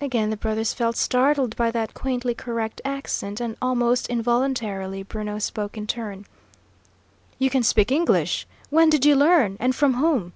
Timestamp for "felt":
0.72-0.96